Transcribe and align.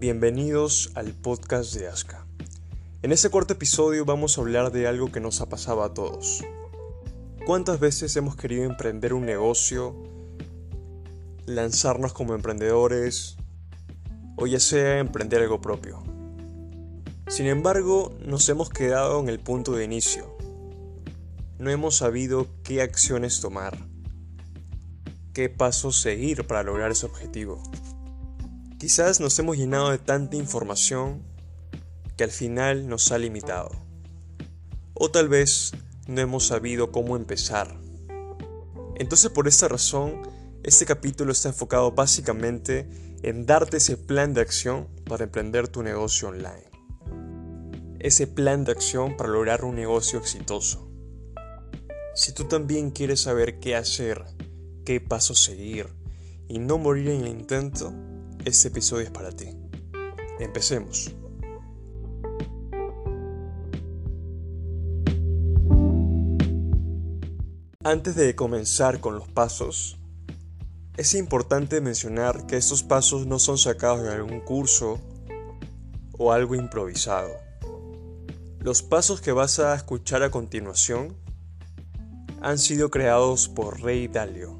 Bienvenidos 0.00 0.92
al 0.94 1.12
podcast 1.12 1.74
de 1.74 1.88
Aska. 1.88 2.24
En 3.02 3.10
este 3.10 3.30
cuarto 3.30 3.54
episodio 3.54 4.04
vamos 4.04 4.38
a 4.38 4.42
hablar 4.42 4.70
de 4.70 4.86
algo 4.86 5.10
que 5.10 5.18
nos 5.18 5.40
ha 5.40 5.48
pasado 5.48 5.82
a 5.82 5.92
todos. 5.92 6.44
¿Cuántas 7.44 7.80
veces 7.80 8.14
hemos 8.14 8.36
querido 8.36 8.62
emprender 8.62 9.12
un 9.12 9.26
negocio, 9.26 9.96
lanzarnos 11.46 12.12
como 12.12 12.36
emprendedores 12.36 13.38
o 14.36 14.46
ya 14.46 14.60
sea 14.60 15.00
emprender 15.00 15.42
algo 15.42 15.60
propio? 15.60 16.00
Sin 17.26 17.46
embargo, 17.46 18.16
nos 18.24 18.48
hemos 18.48 18.70
quedado 18.70 19.18
en 19.18 19.28
el 19.28 19.40
punto 19.40 19.72
de 19.72 19.84
inicio. 19.84 20.32
No 21.58 21.70
hemos 21.70 21.96
sabido 21.96 22.46
qué 22.62 22.82
acciones 22.82 23.40
tomar, 23.40 23.76
qué 25.32 25.48
pasos 25.48 26.00
seguir 26.00 26.46
para 26.46 26.62
lograr 26.62 26.92
ese 26.92 27.06
objetivo. 27.06 27.60
Quizás 28.78 29.18
nos 29.18 29.36
hemos 29.40 29.56
llenado 29.56 29.90
de 29.90 29.98
tanta 29.98 30.36
información 30.36 31.24
que 32.16 32.22
al 32.22 32.30
final 32.30 32.86
nos 32.86 33.10
ha 33.10 33.18
limitado. 33.18 33.70
O 34.94 35.10
tal 35.10 35.28
vez 35.28 35.72
no 36.06 36.20
hemos 36.20 36.46
sabido 36.46 36.92
cómo 36.92 37.16
empezar. 37.16 37.76
Entonces 38.94 39.32
por 39.32 39.48
esta 39.48 39.66
razón, 39.66 40.22
este 40.62 40.86
capítulo 40.86 41.32
está 41.32 41.48
enfocado 41.48 41.90
básicamente 41.90 42.88
en 43.24 43.46
darte 43.46 43.78
ese 43.78 43.96
plan 43.96 44.32
de 44.32 44.42
acción 44.42 44.86
para 45.06 45.24
emprender 45.24 45.66
tu 45.66 45.82
negocio 45.82 46.28
online. 46.28 46.70
Ese 47.98 48.28
plan 48.28 48.62
de 48.62 48.70
acción 48.70 49.16
para 49.16 49.30
lograr 49.30 49.64
un 49.64 49.74
negocio 49.74 50.20
exitoso. 50.20 50.88
Si 52.14 52.32
tú 52.32 52.44
también 52.44 52.92
quieres 52.92 53.22
saber 53.22 53.58
qué 53.58 53.74
hacer, 53.74 54.24
qué 54.84 55.00
pasos 55.00 55.42
seguir 55.42 55.88
y 56.46 56.60
no 56.60 56.78
morir 56.78 57.08
en 57.08 57.22
el 57.22 57.28
intento, 57.28 57.92
este 58.44 58.68
episodio 58.68 59.04
es 59.04 59.10
para 59.10 59.30
ti. 59.32 59.48
Empecemos. 60.38 61.14
Antes 67.84 68.16
de 68.16 68.34
comenzar 68.34 69.00
con 69.00 69.14
los 69.14 69.28
pasos, 69.28 69.98
es 70.96 71.14
importante 71.14 71.80
mencionar 71.80 72.46
que 72.46 72.56
estos 72.56 72.82
pasos 72.82 73.26
no 73.26 73.38
son 73.38 73.56
sacados 73.56 74.02
de 74.02 74.10
algún 74.10 74.40
curso 74.40 74.98
o 76.18 76.32
algo 76.32 76.54
improvisado. 76.54 77.30
Los 78.58 78.82
pasos 78.82 79.20
que 79.20 79.32
vas 79.32 79.60
a 79.60 79.74
escuchar 79.74 80.22
a 80.22 80.30
continuación 80.30 81.16
han 82.42 82.58
sido 82.58 82.90
creados 82.90 83.48
por 83.48 83.80
Rey 83.80 84.08
Dalio. 84.08 84.58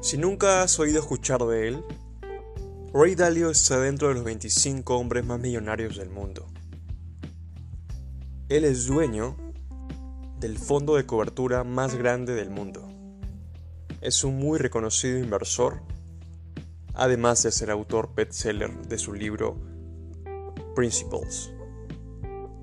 Si 0.00 0.16
nunca 0.16 0.62
has 0.62 0.78
oído 0.78 1.00
escuchar 1.00 1.44
de 1.44 1.68
él, 1.68 1.84
Ray 2.94 3.14
Dalio 3.14 3.50
está 3.50 3.80
dentro 3.80 4.08
de 4.08 4.14
los 4.14 4.24
25 4.24 4.96
hombres 4.96 5.24
más 5.24 5.40
millonarios 5.40 5.96
del 5.96 6.08
mundo. 6.08 6.46
Él 8.48 8.64
es 8.64 8.86
dueño 8.86 9.36
del 10.38 10.56
fondo 10.56 10.94
de 10.94 11.04
cobertura 11.04 11.64
más 11.64 11.96
grande 11.96 12.34
del 12.34 12.48
mundo. 12.50 12.88
Es 14.00 14.24
un 14.24 14.38
muy 14.38 14.58
reconocido 14.58 15.18
inversor, 15.18 15.82
además 16.94 17.42
de 17.42 17.52
ser 17.52 17.70
autor 17.70 18.14
bestseller 18.14 18.86
de 18.86 18.98
su 18.98 19.12
libro 19.12 19.60
Principles. 20.74 21.50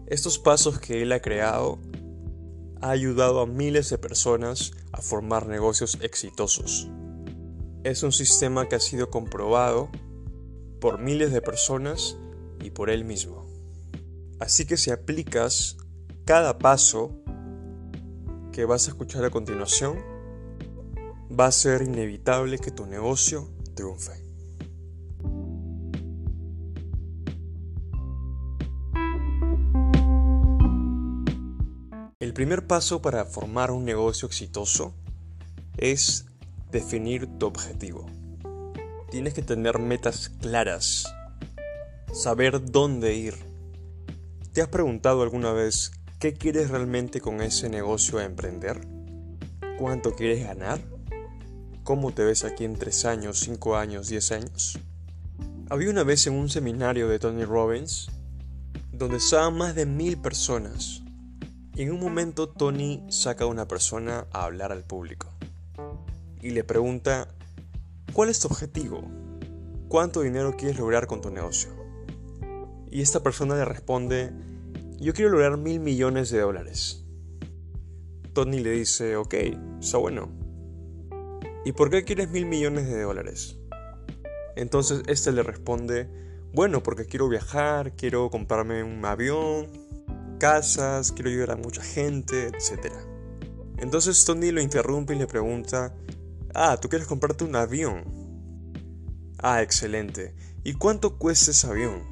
Estos 0.07 0.39
pasos 0.39 0.79
que 0.79 1.01
él 1.01 1.11
ha 1.11 1.19
creado 1.19 1.79
ha 2.81 2.89
ayudado 2.91 3.41
a 3.41 3.45
miles 3.45 3.89
de 3.89 3.97
personas 3.97 4.71
a 4.93 5.01
formar 5.01 5.47
negocios 5.47 5.97
exitosos. 6.01 6.89
Es 7.83 8.03
un 8.03 8.13
sistema 8.13 8.69
que 8.69 8.75
ha 8.75 8.79
sido 8.79 9.09
comprobado 9.09 9.89
por 10.83 10.99
miles 10.99 11.31
de 11.31 11.41
personas 11.41 12.17
y 12.61 12.71
por 12.71 12.89
él 12.89 13.05
mismo. 13.05 13.45
Así 14.41 14.65
que 14.65 14.75
si 14.75 14.91
aplicas 14.91 15.77
cada 16.25 16.57
paso 16.57 17.23
que 18.51 18.65
vas 18.65 18.87
a 18.87 18.91
escuchar 18.91 19.23
a 19.23 19.29
continuación, 19.29 19.97
va 21.31 21.45
a 21.45 21.53
ser 21.53 21.83
inevitable 21.83 22.59
que 22.59 22.69
tu 22.69 22.85
negocio 22.85 23.49
triunfe. 23.75 24.11
El 32.19 32.33
primer 32.33 32.67
paso 32.67 33.01
para 33.01 33.23
formar 33.23 33.71
un 33.71 33.85
negocio 33.85 34.27
exitoso 34.27 34.93
es 35.77 36.25
definir 36.71 37.29
tu 37.39 37.45
objetivo. 37.45 38.05
Tienes 39.13 39.35
que 39.35 39.43
tener 39.43 39.77
metas 39.77 40.29
claras, 40.41 41.05
saber 42.11 42.71
dónde 42.71 43.13
ir. 43.13 43.35
¿Te 44.53 44.63
has 44.63 44.69
preguntado 44.69 45.21
alguna 45.21 45.51
vez 45.53 45.91
qué 46.17 46.33
quieres 46.33 46.71
realmente 46.71 47.21
con 47.21 47.39
ese 47.41 47.69
negocio 47.69 48.17
a 48.17 48.23
emprender? 48.23 48.87
¿Cuánto 49.77 50.15
quieres 50.15 50.43
ganar? 50.43 50.81
¿Cómo 51.83 52.11
te 52.11 52.23
ves 52.23 52.43
aquí 52.43 52.65
en 52.65 52.73
3 52.73 53.05
años, 53.05 53.39
5 53.41 53.77
años, 53.77 54.09
10 54.09 54.31
años? 54.31 54.79
Había 55.69 55.91
una 55.91 56.03
vez 56.03 56.25
en 56.25 56.33
un 56.33 56.49
seminario 56.49 57.07
de 57.07 57.19
Tony 57.19 57.45
Robbins 57.45 58.07
donde 58.91 59.17
estaban 59.17 59.55
más 59.55 59.75
de 59.75 59.85
mil 59.85 60.17
personas 60.17 61.03
y 61.75 61.83
en 61.83 61.91
un 61.91 61.99
momento 61.99 62.49
Tony 62.49 63.05
saca 63.09 63.43
a 63.43 63.47
una 63.47 63.67
persona 63.67 64.25
a 64.31 64.45
hablar 64.45 64.71
al 64.71 64.83
público 64.83 65.29
y 66.41 66.49
le 66.49 66.63
pregunta 66.65 67.27
¿Cuál 68.13 68.29
es 68.29 68.39
tu 68.39 68.47
objetivo? 68.47 69.01
¿Cuánto 69.87 70.21
dinero 70.21 70.55
quieres 70.55 70.77
lograr 70.77 71.07
con 71.07 71.19
tu 71.19 71.31
negocio? 71.31 71.71
Y 72.91 73.01
esta 73.01 73.23
persona 73.23 73.55
le 73.55 73.65
responde, 73.65 74.31
yo 74.99 75.13
quiero 75.13 75.31
lograr 75.31 75.57
mil 75.57 75.79
millones 75.79 76.29
de 76.29 76.41
dólares. 76.41 77.03
Tony 78.33 78.59
le 78.59 78.69
dice, 78.69 79.15
ok, 79.15 79.33
está 79.81 79.97
bueno. 79.97 80.29
¿Y 81.65 81.71
por 81.71 81.89
qué 81.89 82.03
quieres 82.03 82.29
mil 82.29 82.45
millones 82.45 82.85
de 82.85 83.01
dólares? 83.01 83.57
Entonces 84.55 85.01
este 85.07 85.31
le 85.31 85.41
responde, 85.41 86.07
bueno, 86.53 86.83
porque 86.83 87.05
quiero 87.05 87.27
viajar, 87.27 87.95
quiero 87.95 88.29
comprarme 88.29 88.83
un 88.83 89.03
avión, 89.05 89.69
casas, 90.39 91.13
quiero 91.13 91.31
ayudar 91.31 91.51
a 91.51 91.55
mucha 91.55 91.81
gente, 91.81 92.49
etc. 92.49 92.93
Entonces 93.79 94.23
Tony 94.23 94.51
lo 94.51 94.61
interrumpe 94.61 95.15
y 95.15 95.17
le 95.17 95.25
pregunta, 95.25 95.95
Ah, 96.55 96.77
tú 96.79 96.87
quieres 96.87 97.07
comprarte 97.07 97.43
un 97.43 97.55
avión. 97.55 98.03
Ah, 99.39 99.63
excelente. 99.63 100.35
¿Y 100.63 100.73
cuánto 100.73 101.17
cuesta 101.17 101.49
ese 101.49 101.65
avión? 101.65 102.03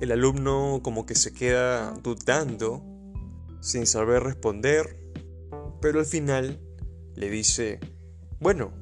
El 0.00 0.12
alumno 0.12 0.80
como 0.82 1.04
que 1.04 1.14
se 1.14 1.34
queda 1.34 1.92
dudando, 2.02 2.82
sin 3.60 3.86
saber 3.86 4.22
responder, 4.22 4.98
pero 5.82 5.98
al 5.98 6.06
final 6.06 6.58
le 7.14 7.28
dice, 7.28 7.80
bueno, 8.38 8.72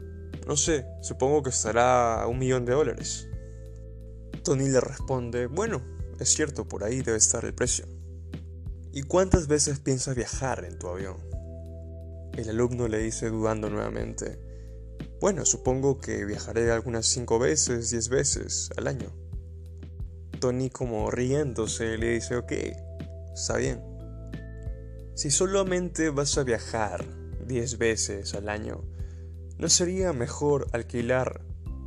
no 0.47 0.57
sé, 0.57 0.87
supongo 1.03 1.43
que 1.43 1.51
estará 1.51 2.23
a 2.23 2.29
un 2.29 2.39
millón 2.39 2.65
de 2.65 2.75
dólares. 2.75 3.29
Tony 4.45 4.69
le 4.69 4.81
responde, 4.81 5.47
bueno, 5.47 5.83
es 6.21 6.29
cierto, 6.29 6.69
por 6.69 6.85
ahí 6.85 7.03
debe 7.03 7.19
estar 7.19 7.45
el 7.45 7.53
precio. 7.53 7.87
¿Y 8.93 9.03
cuántas 9.03 9.49
veces 9.49 9.81
piensas 9.81 10.15
viajar 10.15 10.65
en 10.65 10.79
tu 10.79 10.87
avión? 10.87 11.17
El 12.35 12.49
alumno 12.51 12.87
le 12.87 12.99
dice 12.99 13.29
dudando 13.29 13.69
nuevamente, 13.69 14.48
bueno, 15.21 15.45
supongo 15.45 15.99
que 15.99 16.25
viajaré 16.25 16.71
algunas 16.71 17.07
5 17.07 17.39
veces, 17.41 17.91
10 17.91 18.09
veces 18.09 18.71
al 18.77 18.87
año. 18.87 19.13
Tony 20.39 20.71
como 20.71 21.11
riéndose 21.11 21.99
le 21.99 22.11
dice, 22.11 22.37
ok, 22.37 22.53
está 23.35 23.57
bien. 23.57 23.83
Si 25.15 25.33
solamente 25.33 26.11
vas 26.11 26.39
a 26.39 26.45
viajar 26.45 27.05
10 27.47 27.79
veces 27.79 28.35
al 28.35 28.49
año, 28.49 28.85
¿no 29.59 29.69
sería 29.69 30.13
mejor 30.13 30.69
alquilar 30.73 31.45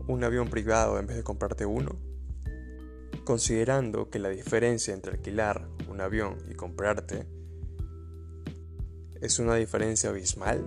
un 0.08 0.26
avión 0.26 0.50
privado 0.50 1.00
en 1.00 1.08
vez 1.08 1.16
de 1.16 1.24
comprarte 1.24 1.66
uno? 1.66 1.98
Considerando 3.24 4.10
que 4.10 4.20
la 4.20 4.28
diferencia 4.28 4.94
entre 4.94 5.14
alquilar 5.14 5.70
un 5.88 6.02
avión 6.02 6.38
y 6.50 6.56
comprarte 6.56 7.26
es 9.22 9.40
una 9.40 9.56
diferencia 9.56 10.10
abismal, 10.10 10.66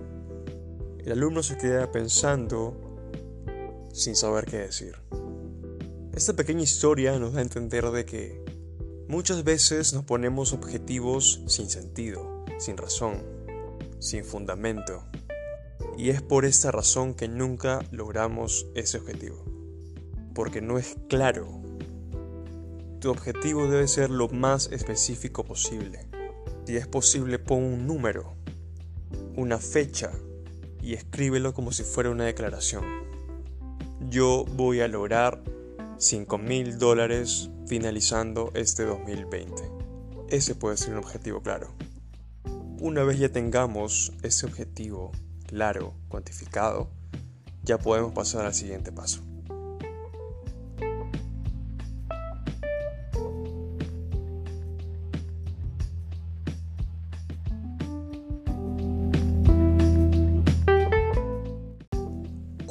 el 1.05 1.11
alumno 1.11 1.43
se 1.43 1.57
queda 1.57 1.91
pensando 1.91 2.75
sin 3.93 4.15
saber 4.15 4.45
qué 4.45 4.57
decir. 4.57 4.95
Esta 6.13 6.33
pequeña 6.33 6.63
historia 6.63 7.19
nos 7.19 7.33
da 7.33 7.39
a 7.39 7.43
entender 7.43 7.91
de 7.91 8.05
que 8.05 8.43
muchas 9.07 9.43
veces 9.43 9.93
nos 9.93 10.03
ponemos 10.03 10.51
objetivos 10.51 11.43
sin 11.45 11.69
sentido, 11.69 12.43
sin 12.57 12.75
razón, 12.75 13.23
sin 13.99 14.25
fundamento. 14.25 15.03
Y 15.95 16.09
es 16.09 16.23
por 16.23 16.43
esta 16.43 16.71
razón 16.71 17.13
que 17.13 17.27
nunca 17.27 17.85
logramos 17.91 18.65
ese 18.73 18.97
objetivo. 18.97 19.45
Porque 20.33 20.59
no 20.59 20.79
es 20.79 20.95
claro. 21.07 21.61
Tu 22.99 23.11
objetivo 23.11 23.67
debe 23.67 23.87
ser 23.87 24.09
lo 24.09 24.27
más 24.27 24.71
específico 24.71 25.43
posible. 25.43 26.07
Si 26.65 26.75
es 26.75 26.87
posible, 26.87 27.37
pon 27.37 27.63
un 27.63 27.85
número, 27.85 28.33
una 29.35 29.59
fecha, 29.59 30.11
y 30.85 30.93
escríbelo 30.93 31.55
como 31.55 31.71
si 31.71 31.83
fuera 31.83 32.11
una 32.11 32.25
declaración. 32.25 32.85
Yo 34.07 34.45
voy 34.55 34.81
a 34.81 34.87
lograr 34.87 35.41
5 35.97 36.37
mil 36.37 36.77
dólares 36.77 37.49
finalizando 37.65 38.51
este 38.53 38.83
2020. 38.83 39.63
Ese 40.29 40.53
puede 40.53 40.77
ser 40.77 40.93
un 40.93 40.99
objetivo 40.99 41.41
claro. 41.41 41.73
Una 42.79 43.03
vez 43.03 43.17
ya 43.17 43.29
tengamos 43.29 44.13
ese 44.21 44.45
objetivo 44.45 45.11
claro, 45.47 45.95
cuantificado, 46.07 46.91
ya 47.63 47.79
podemos 47.79 48.13
pasar 48.13 48.45
al 48.45 48.53
siguiente 48.53 48.91
paso. 48.91 49.24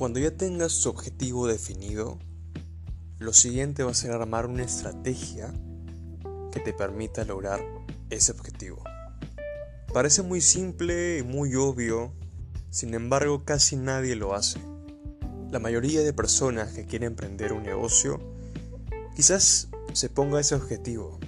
Cuando 0.04 0.20
ya 0.20 0.32
tengas 0.32 0.72
su 0.72 0.90
objetivo 0.90 1.46
definido, 1.46 2.18
lo 3.16 3.32
siguiente 3.32 3.84
va 3.84 3.92
a 3.92 3.94
ser 3.94 4.10
armar 4.10 4.44
una 4.44 4.62
estrategia 4.62 5.50
que 6.52 6.60
te 6.60 6.74
permita 6.74 7.24
lograr 7.24 7.64
ese 8.10 8.32
objetivo. 8.32 8.84
Parece 9.94 10.20
muy 10.20 10.42
simple 10.42 11.20
y 11.20 11.22
muy 11.22 11.54
obvio, 11.54 12.12
sin 12.68 12.92
embargo 12.92 13.46
casi 13.46 13.76
nadie 13.76 14.14
lo 14.14 14.34
hace. 14.34 14.60
La 15.50 15.58
mayoría 15.58 16.02
de 16.02 16.12
personas 16.12 16.74
que 16.74 16.84
quieren 16.84 17.12
emprender 17.12 17.54
un 17.54 17.62
negocio 17.62 18.20
quizás 19.16 19.70
se 19.94 20.10
ponga 20.10 20.38
ese 20.38 20.54
objetivo 20.54 21.18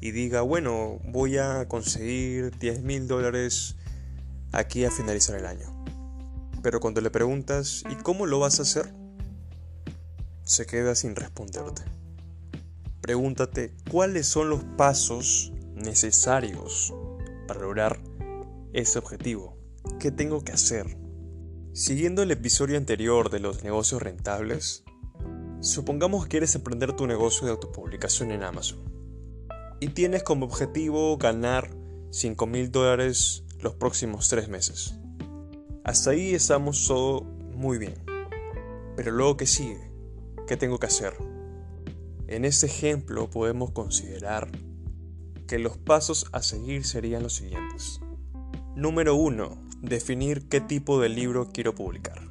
y 0.00 0.10
diga, 0.10 0.40
bueno, 0.40 0.98
voy 1.04 1.38
a 1.38 1.68
conseguir 1.68 2.50
10 2.58 2.82
mil 2.82 3.06
dólares 3.06 3.76
aquí 4.50 4.84
a 4.84 4.90
finalizar 4.90 5.38
el 5.38 5.46
año. 5.46 5.81
Pero 6.62 6.80
cuando 6.80 7.00
le 7.00 7.10
preguntas, 7.10 7.84
¿y 7.90 7.96
cómo 7.96 8.26
lo 8.26 8.38
vas 8.38 8.58
a 8.58 8.62
hacer? 8.62 8.94
Se 10.44 10.66
queda 10.66 10.94
sin 10.94 11.16
responderte. 11.16 11.82
Pregúntate 13.00 13.74
cuáles 13.90 14.28
son 14.28 14.48
los 14.48 14.62
pasos 14.76 15.52
necesarios 15.74 16.94
para 17.48 17.60
lograr 17.60 18.00
ese 18.72 18.98
objetivo. 18.98 19.56
¿Qué 19.98 20.12
tengo 20.12 20.44
que 20.44 20.52
hacer? 20.52 20.96
Siguiendo 21.72 22.22
el 22.22 22.30
episodio 22.30 22.76
anterior 22.76 23.30
de 23.30 23.40
los 23.40 23.64
negocios 23.64 24.02
rentables, 24.02 24.84
supongamos 25.60 26.24
que 26.24 26.30
quieres 26.30 26.54
emprender 26.54 26.94
tu 26.94 27.06
negocio 27.06 27.46
de 27.46 27.52
autopublicación 27.52 28.30
en 28.30 28.44
Amazon 28.44 28.92
y 29.80 29.88
tienes 29.88 30.22
como 30.22 30.46
objetivo 30.46 31.16
ganar 31.16 31.70
5 32.10 32.46
mil 32.46 32.70
dólares 32.70 33.42
los 33.58 33.74
próximos 33.74 34.28
tres 34.28 34.48
meses. 34.48 34.94
Hasta 35.84 36.10
ahí 36.10 36.32
estamos 36.32 36.86
todo 36.86 37.22
muy 37.22 37.76
bien. 37.76 37.96
Pero 38.94 39.10
luego 39.10 39.36
que 39.36 39.46
sigue, 39.46 39.90
¿qué 40.46 40.56
tengo 40.56 40.78
que 40.78 40.86
hacer? 40.86 41.12
En 42.28 42.44
este 42.44 42.66
ejemplo 42.66 43.28
podemos 43.28 43.72
considerar 43.72 44.48
que 45.48 45.58
los 45.58 45.78
pasos 45.78 46.26
a 46.30 46.40
seguir 46.40 46.84
serían 46.84 47.24
los 47.24 47.34
siguientes. 47.34 48.00
Número 48.76 49.16
1. 49.16 49.70
Definir 49.80 50.48
qué 50.48 50.60
tipo 50.60 51.00
de 51.00 51.08
libro 51.08 51.50
quiero 51.52 51.74
publicar. 51.74 52.30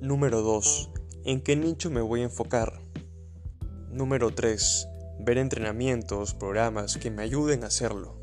Número 0.00 0.40
2. 0.40 0.90
¿En 1.26 1.42
qué 1.42 1.56
nicho 1.56 1.90
me 1.90 2.00
voy 2.00 2.22
a 2.22 2.24
enfocar? 2.24 2.80
Número 3.90 4.34
3. 4.34 4.88
Ver 5.20 5.36
entrenamientos, 5.36 6.32
programas 6.32 6.96
que 6.96 7.10
me 7.10 7.22
ayuden 7.22 7.64
a 7.64 7.66
hacerlo. 7.66 8.18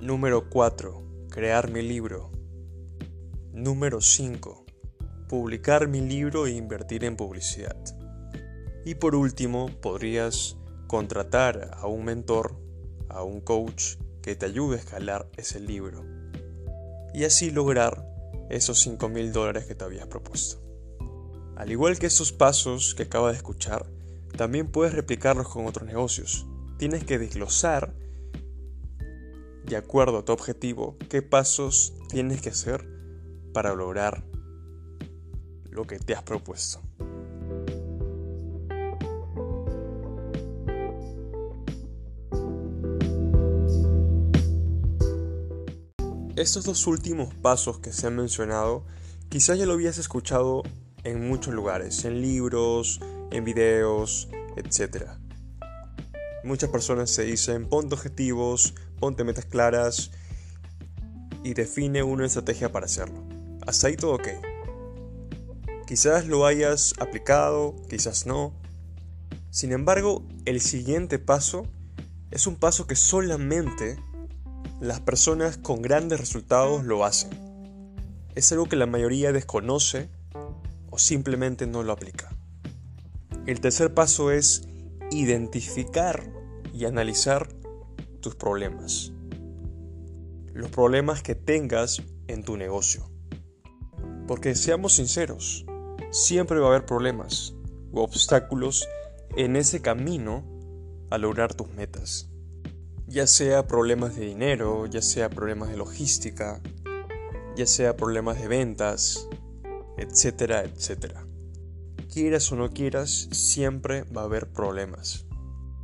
Número 0.00 0.48
4. 0.48 1.26
Crear 1.28 1.70
mi 1.70 1.82
libro. 1.82 2.35
Número 3.56 4.02
5. 4.02 4.66
Publicar 5.30 5.88
mi 5.88 6.02
libro 6.02 6.46
e 6.46 6.50
invertir 6.50 7.04
en 7.04 7.16
publicidad. 7.16 7.74
Y 8.84 8.96
por 8.96 9.14
último, 9.14 9.70
podrías 9.80 10.58
contratar 10.86 11.70
a 11.72 11.86
un 11.86 12.04
mentor, 12.04 12.60
a 13.08 13.22
un 13.22 13.40
coach 13.40 13.94
que 14.20 14.36
te 14.36 14.44
ayude 14.44 14.76
a 14.76 14.80
escalar 14.80 15.30
ese 15.38 15.58
libro. 15.58 16.04
Y 17.14 17.24
así 17.24 17.50
lograr 17.50 18.06
esos 18.50 18.82
5 18.82 19.08
mil 19.08 19.32
dólares 19.32 19.64
que 19.64 19.74
te 19.74 19.84
habías 19.84 20.06
propuesto. 20.06 20.62
Al 21.56 21.72
igual 21.72 21.98
que 21.98 22.08
esos 22.08 22.32
pasos 22.32 22.94
que 22.94 23.04
acabas 23.04 23.32
de 23.32 23.38
escuchar, 23.38 23.86
también 24.36 24.70
puedes 24.70 24.92
replicarlos 24.92 25.48
con 25.48 25.64
otros 25.64 25.86
negocios. 25.86 26.46
Tienes 26.76 27.04
que 27.04 27.18
desglosar, 27.18 27.94
de 29.64 29.76
acuerdo 29.76 30.18
a 30.18 30.24
tu 30.26 30.32
objetivo, 30.32 30.98
qué 31.08 31.22
pasos 31.22 31.94
tienes 32.10 32.42
que 32.42 32.50
hacer 32.50 32.95
para 33.56 33.74
lograr 33.74 34.22
lo 35.70 35.86
que 35.86 35.98
te 35.98 36.14
has 36.14 36.22
propuesto. 36.22 36.82
Estos 46.36 46.66
dos 46.66 46.86
últimos 46.86 47.32
pasos 47.36 47.78
que 47.78 47.94
se 47.94 48.06
han 48.06 48.16
mencionado, 48.16 48.84
quizás 49.30 49.58
ya 49.58 49.64
lo 49.64 49.72
habías 49.72 49.96
escuchado 49.96 50.62
en 51.02 51.26
muchos 51.26 51.54
lugares, 51.54 52.04
en 52.04 52.20
libros, 52.20 53.00
en 53.30 53.42
videos, 53.44 54.28
etc. 54.56 55.12
Muchas 56.44 56.68
personas 56.68 57.10
se 57.10 57.24
dicen, 57.24 57.70
ponte 57.70 57.94
objetivos, 57.94 58.74
ponte 59.00 59.24
metas 59.24 59.46
claras 59.46 60.10
y 61.42 61.54
define 61.54 62.02
una 62.02 62.26
estrategia 62.26 62.70
para 62.70 62.84
hacerlo. 62.84 63.25
Hasta 63.66 63.88
ahí 63.88 63.96
todo 63.96 64.14
ok. 64.14 64.28
Quizás 65.86 66.26
lo 66.26 66.46
hayas 66.46 66.94
aplicado, 66.98 67.74
quizás 67.88 68.26
no. 68.26 68.52
Sin 69.50 69.72
embargo, 69.72 70.24
el 70.44 70.60
siguiente 70.60 71.18
paso 71.18 71.66
es 72.30 72.46
un 72.46 72.56
paso 72.56 72.86
que 72.86 72.96
solamente 72.96 73.96
las 74.80 75.00
personas 75.00 75.58
con 75.58 75.82
grandes 75.82 76.20
resultados 76.20 76.84
lo 76.84 77.04
hacen. 77.04 77.30
Es 78.34 78.52
algo 78.52 78.66
que 78.66 78.76
la 78.76 78.86
mayoría 78.86 79.32
desconoce 79.32 80.10
o 80.90 80.98
simplemente 80.98 81.66
no 81.66 81.82
lo 81.82 81.92
aplica. 81.92 82.36
El 83.46 83.60
tercer 83.60 83.94
paso 83.94 84.30
es 84.30 84.62
identificar 85.10 86.32
y 86.74 86.84
analizar 86.84 87.48
tus 88.20 88.34
problemas. 88.34 89.12
Los 90.52 90.70
problemas 90.70 91.22
que 91.22 91.34
tengas 91.34 92.02
en 92.26 92.42
tu 92.42 92.56
negocio. 92.56 93.15
Porque 94.26 94.54
seamos 94.54 94.94
sinceros, 94.94 95.64
siempre 96.10 96.58
va 96.58 96.66
a 96.66 96.70
haber 96.70 96.86
problemas 96.86 97.54
u 97.92 98.00
obstáculos 98.00 98.88
en 99.36 99.56
ese 99.56 99.80
camino 99.80 100.44
a 101.10 101.18
lograr 101.18 101.54
tus 101.54 101.68
metas. 101.70 102.28
Ya 103.06 103.26
sea 103.26 103.66
problemas 103.66 104.16
de 104.16 104.26
dinero, 104.26 104.86
ya 104.86 105.02
sea 105.02 105.30
problemas 105.30 105.68
de 105.68 105.76
logística, 105.76 106.60
ya 107.56 107.66
sea 107.66 107.96
problemas 107.96 108.40
de 108.40 108.48
ventas, 108.48 109.28
etcétera, 109.96 110.64
etcétera. 110.64 111.26
Quieras 112.12 112.50
o 112.50 112.56
no 112.56 112.70
quieras, 112.70 113.28
siempre 113.30 114.02
va 114.04 114.22
a 114.22 114.24
haber 114.24 114.48
problemas. 114.48 115.26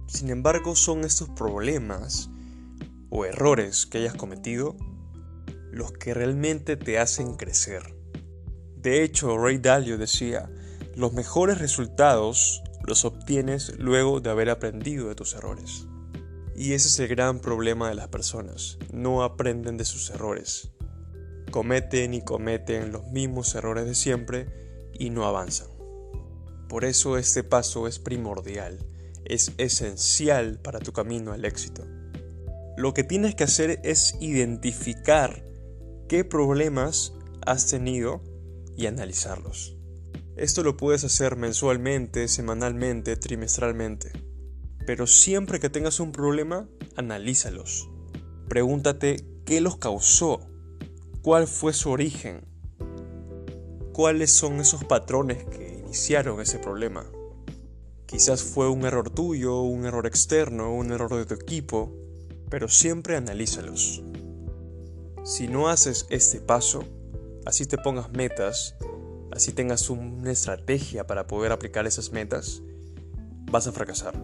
Sin 0.07 0.31
embargo, 0.31 0.75
son 0.75 1.05
estos 1.05 1.28
problemas 1.31 2.28
o 3.11 3.25
errores 3.25 3.87
que 3.87 3.99
hayas 3.99 4.14
cometido 4.14 4.76
los 5.71 5.93
que 5.93 6.12
realmente 6.12 6.76
te 6.76 6.99
hacen 6.99 7.37
crecer. 7.37 8.01
De 8.83 9.05
hecho, 9.05 9.39
Ray 9.39 9.59
Dalio 9.59 9.97
decía, 9.97 10.51
los 10.97 11.12
mejores 11.12 11.59
resultados 11.59 12.62
los 12.85 13.05
obtienes 13.05 13.79
luego 13.79 14.21
de 14.21 14.31
haber 14.31 14.51
aprendido 14.51 15.09
de 15.09 15.15
tus 15.15 15.35
errores. 15.35 15.87
Y 16.57 16.73
ese 16.73 16.89
es 16.89 16.99
el 16.99 17.09
gran 17.09 17.39
problema 17.41 17.89
de 17.89 17.95
las 17.95 18.09
personas, 18.09 18.79
no 18.93 19.23
aprenden 19.23 19.77
de 19.77 19.85
sus 19.85 20.11
errores. 20.11 20.71
Cometen 21.51 22.15
y 22.15 22.23
cometen 22.23 22.93
los 22.93 23.07
mismos 23.09 23.55
errores 23.55 23.87
de 23.87 23.95
siempre 23.95 24.47
y 24.93 25.11
no 25.11 25.27
avanzan. 25.27 25.69
Por 26.69 26.85
eso 26.85 27.19
este 27.19 27.45
paso 27.45 27.87
es 27.87 27.99
primordial, 27.99 28.79
es 29.25 29.53
esencial 29.59 30.59
para 30.59 30.81
tu 30.81 30.93
camino 30.93 31.33
al 31.33 31.45
éxito. 31.45 31.87
Lo 32.77 32.95
que 32.95 33.05
tienes 33.05 33.35
que 33.35 33.45
hacer 33.45 33.81
es 33.85 34.17
identificar 34.21 35.45
qué 36.09 36.25
problemas 36.25 37.12
has 37.47 37.67
tenido 37.67 38.23
y 38.76 38.87
analizarlos. 38.87 39.76
Esto 40.37 40.62
lo 40.62 40.76
puedes 40.76 41.05
hacer 41.05 41.37
mensualmente, 41.37 42.26
semanalmente, 42.26 43.17
trimestralmente. 43.17 44.12
Pero 44.87 45.07
siempre 45.07 45.61
que 45.61 45.71
tengas 45.71 46.00
un 46.00 46.11
problema, 46.11 46.69
analízalos. 46.97 47.91
Pregúntate 48.49 49.25
qué 49.45 49.61
los 49.61 49.76
causó, 49.76 50.41
cuál 51.23 51.47
fue 51.47 51.73
su 51.73 51.91
origen, 51.91 52.47
cuáles 53.93 54.33
son 54.33 54.61
esos 54.61 54.85
patrones 54.85 55.45
que 55.45 55.81
iniciaron 55.85 56.41
ese 56.41 56.59
problema. 56.59 57.05
Quizás 58.07 58.43
fue 58.43 58.69
un 58.69 58.85
error 58.85 59.11
tuyo, 59.11 59.61
un 59.61 59.87
error 59.87 60.07
externo, 60.07 60.75
un 60.75 60.93
error 60.93 61.14
de 61.14 61.26
tu 61.26 61.35
equipo, 61.35 61.95
pero 62.50 62.69
siempre 62.69 63.17
analízalos. 63.17 64.02
Si 65.25 65.47
no 65.47 65.69
haces 65.69 66.07
este 66.11 66.41
paso, 66.41 66.85
así 67.44 67.66
te 67.66 67.78
pongas 67.78 68.11
metas, 68.12 68.75
así 69.30 69.52
tengas 69.52 69.90
una 69.90 70.30
estrategia 70.30 71.06
para 71.06 71.26
poder 71.26 71.52
aplicar 71.52 71.87
esas 71.87 72.12
metas, 72.12 72.62
vas 73.50 73.66
a 73.66 73.72
fracasar. 73.72 74.14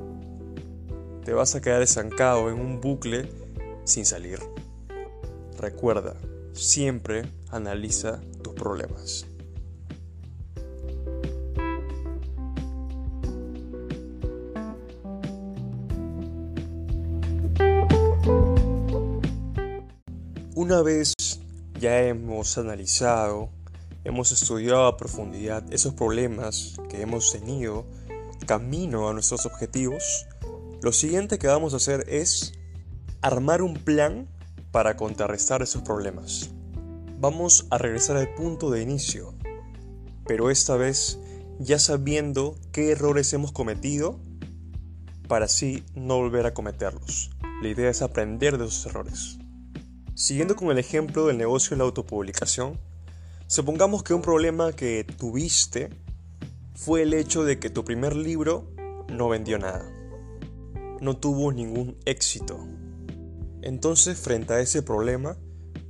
Te 1.25 1.33
vas 1.33 1.55
a 1.55 1.61
quedar 1.61 1.83
estancado 1.83 2.49
en 2.51 2.59
un 2.59 2.81
bucle 2.81 3.31
sin 3.85 4.07
salir. 4.07 4.39
Recuerda, 5.59 6.15
siempre 6.53 7.23
analiza 7.51 8.21
tus 8.43 8.55
problemas. 8.55 9.27
Una 20.55 20.83
vez 20.83 21.15
ya 21.79 22.03
hemos 22.03 22.59
analizado, 22.59 23.51
hemos 24.05 24.33
estudiado 24.33 24.87
a 24.87 24.97
profundidad 24.97 25.65
esos 25.73 25.95
problemas 25.95 26.77
que 26.89 27.03
hemos 27.03 27.33
tenido 27.33 27.87
camino 28.47 29.09
a 29.09 29.13
nuestros 29.13 29.47
objetivos, 29.47 30.27
lo 30.83 30.93
siguiente 30.93 31.39
que 31.39 31.47
vamos 31.47 31.75
a 31.75 31.79
hacer 31.79 32.05
es 32.09 32.53
armar 33.21 33.63
un 33.63 33.75
plan 33.75 34.29
para 34.71 34.97
contrarrestar 34.97 35.63
esos 35.63 35.83
problemas. 35.83 36.51
Vamos 37.19 37.67
a 37.71 37.79
regresar 37.79 38.17
al 38.17 38.35
punto 38.35 38.71
de 38.71 38.83
inicio, 38.83 39.35
pero 40.27 40.51
esta 40.51 40.77
vez 40.77 41.19
ya 41.59 41.79
sabiendo 41.79 42.55
qué 42.73 42.93
errores 42.93 43.33
hemos 43.33 43.51
cometido 43.51 44.21
para 45.27 45.47
así 45.47 45.85
no 45.95 46.17
volver 46.17 46.47
a 46.47 46.55
cometerlos. 46.55 47.31
La 47.61 47.69
idea 47.69 47.91
es 47.91 48.03
aprender 48.03 48.57
de 48.57 48.67
esos 48.67 48.87
errores. 48.87 49.39
Siguiendo 50.19 50.57
con 50.57 50.73
el 50.73 50.79
ejemplo 50.79 51.29
del 51.29 51.39
negocio 51.39 51.71
de 51.71 51.77
la 51.77 51.85
autopublicación, 51.85 52.77
supongamos 53.47 54.03
que 54.03 54.15
un 54.15 54.21
problema 54.21 54.73
que 54.73 55.05
tuviste 55.05 55.91
fue 56.75 57.03
el 57.03 57.15
hecho 57.15 57.45
de 57.45 57.61
que 57.61 57.71
tu 57.71 57.85
primer 57.85 58.17
libro 58.17 58.69
no 59.09 59.29
vendió 59.29 59.61
nada. 59.61 59.89
No 61.01 61.17
tuvo 61.19 61.53
ningún 61.53 61.99
éxito. 62.05 62.59
Entonces, 63.63 64.19
frente 64.19 64.55
a 64.55 64.61
ese 64.61 64.83
problema, 64.83 65.37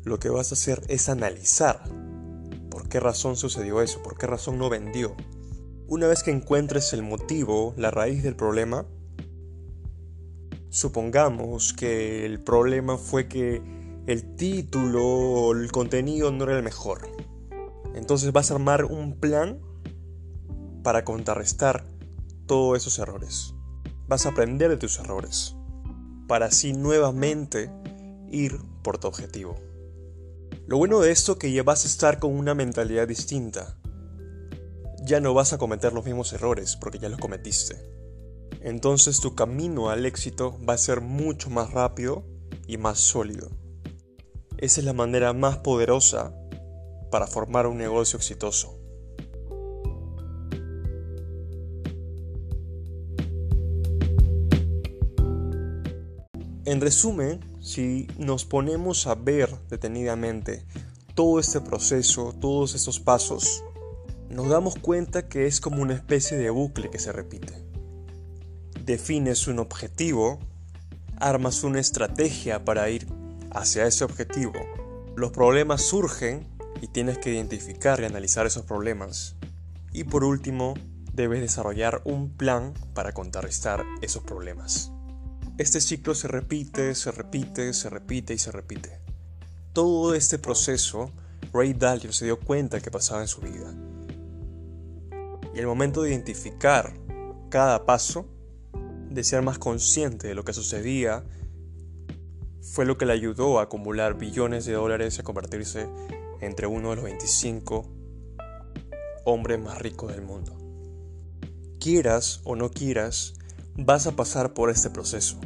lo 0.04 0.18
que 0.18 0.28
vas 0.28 0.52
a 0.52 0.56
hacer 0.56 0.82
es 0.88 1.08
analizar 1.08 1.84
por 2.70 2.90
qué 2.90 3.00
razón 3.00 3.34
sucedió 3.34 3.80
eso, 3.80 4.02
por 4.02 4.18
qué 4.18 4.26
razón 4.26 4.58
no 4.58 4.68
vendió. 4.68 5.16
Una 5.86 6.06
vez 6.06 6.22
que 6.22 6.32
encuentres 6.32 6.92
el 6.92 7.02
motivo, 7.02 7.72
la 7.78 7.90
raíz 7.90 8.22
del 8.22 8.36
problema, 8.36 8.84
supongamos 10.68 11.72
que 11.72 12.26
el 12.26 12.40
problema 12.40 12.98
fue 12.98 13.26
que 13.26 13.87
el 14.08 14.36
título 14.36 15.06
o 15.06 15.52
el 15.52 15.70
contenido 15.70 16.32
no 16.32 16.44
era 16.44 16.56
el 16.56 16.62
mejor. 16.62 17.10
Entonces 17.94 18.32
vas 18.32 18.50
a 18.50 18.54
armar 18.54 18.86
un 18.86 19.20
plan 19.20 19.60
para 20.82 21.04
contrarrestar 21.04 21.84
todos 22.46 22.78
esos 22.78 22.98
errores. 22.98 23.54
Vas 24.06 24.24
a 24.24 24.30
aprender 24.30 24.70
de 24.70 24.78
tus 24.78 24.98
errores 24.98 25.56
para 26.26 26.46
así 26.46 26.72
nuevamente 26.72 27.70
ir 28.30 28.58
por 28.82 28.96
tu 28.96 29.08
objetivo. 29.08 29.56
Lo 30.66 30.78
bueno 30.78 31.00
de 31.00 31.10
esto 31.10 31.32
es 31.32 31.38
que 31.38 31.52
ya 31.52 31.62
vas 31.62 31.84
a 31.84 31.88
estar 31.88 32.18
con 32.18 32.34
una 32.34 32.54
mentalidad 32.54 33.06
distinta. 33.06 33.78
Ya 35.04 35.20
no 35.20 35.34
vas 35.34 35.52
a 35.52 35.58
cometer 35.58 35.92
los 35.92 36.06
mismos 36.06 36.32
errores 36.32 36.76
porque 36.76 36.98
ya 36.98 37.10
los 37.10 37.20
cometiste. 37.20 37.76
Entonces 38.62 39.20
tu 39.20 39.34
camino 39.34 39.90
al 39.90 40.06
éxito 40.06 40.58
va 40.66 40.72
a 40.72 40.78
ser 40.78 41.02
mucho 41.02 41.50
más 41.50 41.72
rápido 41.72 42.24
y 42.66 42.78
más 42.78 43.00
sólido. 43.00 43.67
Esa 44.58 44.80
es 44.80 44.84
la 44.84 44.92
manera 44.92 45.32
más 45.32 45.58
poderosa 45.58 46.34
para 47.12 47.28
formar 47.28 47.68
un 47.68 47.78
negocio 47.78 48.16
exitoso. 48.16 48.76
En 56.64 56.80
resumen, 56.80 57.40
si 57.60 58.08
nos 58.18 58.44
ponemos 58.44 59.06
a 59.06 59.14
ver 59.14 59.48
detenidamente 59.70 60.66
todo 61.14 61.38
este 61.38 61.60
proceso, 61.60 62.34
todos 62.38 62.74
estos 62.74 62.98
pasos, 62.98 63.62
nos 64.28 64.48
damos 64.48 64.74
cuenta 64.74 65.28
que 65.28 65.46
es 65.46 65.60
como 65.60 65.80
una 65.80 65.94
especie 65.94 66.36
de 66.36 66.50
bucle 66.50 66.90
que 66.90 66.98
se 66.98 67.12
repite. 67.12 67.64
Defines 68.84 69.46
un 69.46 69.60
objetivo, 69.60 70.40
armas 71.16 71.62
una 71.62 71.78
estrategia 71.78 72.64
para 72.64 72.90
ir 72.90 73.06
hacia 73.52 73.86
ese 73.86 74.04
objetivo, 74.04 74.54
los 75.16 75.32
problemas 75.32 75.82
surgen 75.82 76.46
y 76.80 76.88
tienes 76.88 77.18
que 77.18 77.32
identificar 77.32 78.00
y 78.00 78.04
analizar 78.04 78.46
esos 78.46 78.64
problemas. 78.64 79.36
Y 79.92 80.04
por 80.04 80.24
último, 80.24 80.74
debes 81.12 81.40
desarrollar 81.40 82.02
un 82.04 82.30
plan 82.36 82.74
para 82.94 83.12
contrarrestar 83.12 83.84
esos 84.00 84.22
problemas. 84.22 84.92
Este 85.58 85.80
ciclo 85.80 86.14
se 86.14 86.28
repite, 86.28 86.94
se 86.94 87.10
repite, 87.10 87.72
se 87.72 87.90
repite 87.90 88.34
y 88.34 88.38
se 88.38 88.52
repite. 88.52 89.00
Todo 89.72 90.14
este 90.14 90.38
proceso, 90.38 91.10
Ray 91.52 91.72
Dalio 91.72 92.12
se 92.12 92.26
dio 92.26 92.38
cuenta 92.38 92.80
que 92.80 92.92
pasaba 92.92 93.22
en 93.22 93.28
su 93.28 93.40
vida. 93.40 93.74
Y 95.54 95.58
el 95.58 95.66
momento 95.66 96.02
de 96.02 96.10
identificar 96.10 96.94
cada 97.48 97.84
paso, 97.84 98.28
de 99.10 99.24
ser 99.24 99.42
más 99.42 99.58
consciente 99.58 100.28
de 100.28 100.36
lo 100.36 100.44
que 100.44 100.52
sucedía 100.52 101.24
fue 102.70 102.84
lo 102.84 102.98
que 102.98 103.06
le 103.06 103.12
ayudó 103.12 103.58
a 103.58 103.62
acumular 103.62 104.18
billones 104.18 104.66
de 104.66 104.74
dólares 104.74 105.16
y 105.16 105.20
a 105.20 105.24
convertirse 105.24 105.88
entre 106.40 106.66
uno 106.66 106.90
de 106.90 106.96
los 106.96 107.04
25 107.04 107.86
hombres 109.24 109.60
más 109.60 109.78
ricos 109.78 110.12
del 110.12 110.22
mundo. 110.22 110.56
Quieras 111.80 112.40
o 112.44 112.56
no 112.56 112.70
quieras, 112.70 113.34
vas 113.76 114.06
a 114.06 114.16
pasar 114.16 114.54
por 114.54 114.70
este 114.70 114.90
proceso. 114.90 115.40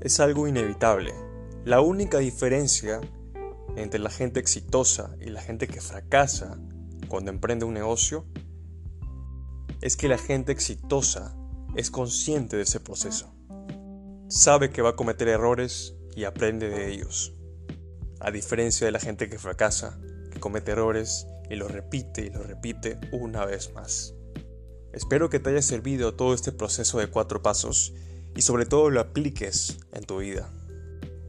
Es 0.00 0.20
algo 0.20 0.46
inevitable. 0.46 1.12
La 1.64 1.80
única 1.80 2.18
diferencia 2.18 3.00
entre 3.76 4.00
la 4.00 4.10
gente 4.10 4.40
exitosa 4.40 5.16
y 5.20 5.30
la 5.30 5.40
gente 5.40 5.66
que 5.66 5.80
fracasa 5.80 6.58
cuando 7.08 7.30
emprende 7.30 7.64
un 7.64 7.74
negocio 7.74 8.26
es 9.80 9.96
que 9.96 10.08
la 10.08 10.18
gente 10.18 10.52
exitosa 10.52 11.36
es 11.74 11.90
consciente 11.90 12.56
de 12.56 12.62
ese 12.62 12.80
proceso. 12.80 13.34
Sabe 14.28 14.70
que 14.70 14.82
va 14.82 14.90
a 14.90 14.96
cometer 14.96 15.28
errores 15.28 15.97
y 16.18 16.24
aprende 16.24 16.68
de 16.68 16.90
ellos. 16.90 17.32
A 18.18 18.32
diferencia 18.32 18.84
de 18.84 18.90
la 18.90 18.98
gente 18.98 19.28
que 19.28 19.38
fracasa, 19.38 20.00
que 20.32 20.40
comete 20.40 20.72
errores 20.72 21.28
y 21.48 21.54
lo 21.54 21.68
repite 21.68 22.26
y 22.26 22.30
lo 22.30 22.42
repite 22.42 22.98
una 23.12 23.44
vez 23.44 23.72
más. 23.72 24.14
Espero 24.92 25.30
que 25.30 25.38
te 25.38 25.50
haya 25.50 25.62
servido 25.62 26.16
todo 26.16 26.34
este 26.34 26.50
proceso 26.50 26.98
de 26.98 27.06
cuatro 27.06 27.40
pasos 27.40 27.94
y 28.34 28.42
sobre 28.42 28.66
todo 28.66 28.90
lo 28.90 28.98
apliques 28.98 29.78
en 29.92 30.02
tu 30.02 30.18
vida. 30.18 30.52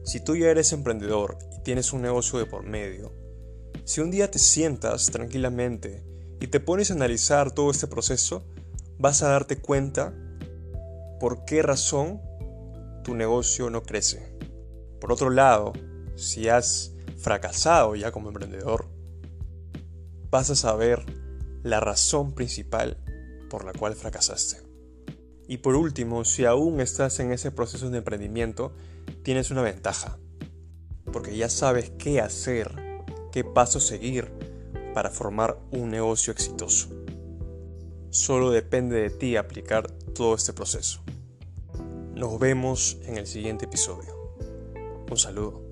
Si 0.02 0.18
tú 0.18 0.34
ya 0.34 0.50
eres 0.50 0.72
emprendedor 0.72 1.38
y 1.56 1.62
tienes 1.62 1.92
un 1.92 2.02
negocio 2.02 2.40
de 2.40 2.46
por 2.46 2.64
medio, 2.64 3.12
si 3.84 4.00
un 4.00 4.10
día 4.10 4.28
te 4.28 4.40
sientas 4.40 5.06
tranquilamente 5.12 6.02
y 6.40 6.48
te 6.48 6.58
pones 6.58 6.90
a 6.90 6.94
analizar 6.94 7.52
todo 7.52 7.70
este 7.70 7.86
proceso, 7.86 8.42
vas 8.98 9.22
a 9.22 9.28
darte 9.28 9.56
cuenta 9.60 10.12
por 11.20 11.44
qué 11.44 11.62
razón 11.62 12.20
tu 13.04 13.14
negocio 13.14 13.70
no 13.70 13.84
crece. 13.84 14.39
Por 15.00 15.12
otro 15.12 15.30
lado, 15.30 15.72
si 16.14 16.48
has 16.48 16.92
fracasado 17.16 17.94
ya 17.96 18.12
como 18.12 18.28
emprendedor, 18.28 18.86
vas 20.30 20.50
a 20.50 20.56
saber 20.56 21.04
la 21.62 21.80
razón 21.80 22.34
principal 22.34 22.98
por 23.48 23.64
la 23.64 23.72
cual 23.72 23.94
fracasaste. 23.94 24.62
Y 25.48 25.58
por 25.58 25.74
último, 25.74 26.24
si 26.24 26.44
aún 26.44 26.80
estás 26.80 27.18
en 27.18 27.32
ese 27.32 27.50
proceso 27.50 27.90
de 27.90 27.98
emprendimiento, 27.98 28.72
tienes 29.24 29.50
una 29.50 29.62
ventaja, 29.62 30.18
porque 31.12 31.36
ya 31.36 31.48
sabes 31.48 31.90
qué 31.98 32.20
hacer, 32.20 33.04
qué 33.32 33.42
paso 33.42 33.80
seguir 33.80 34.30
para 34.94 35.10
formar 35.10 35.58
un 35.72 35.90
negocio 35.90 36.32
exitoso. 36.32 36.88
Solo 38.10 38.50
depende 38.50 39.00
de 39.00 39.10
ti 39.10 39.36
aplicar 39.36 39.90
todo 39.90 40.34
este 40.34 40.52
proceso. 40.52 41.02
Nos 42.14 42.38
vemos 42.38 42.98
en 43.04 43.16
el 43.16 43.26
siguiente 43.26 43.64
episodio. 43.64 44.19
Un 45.10 45.16
saludo. 45.18 45.69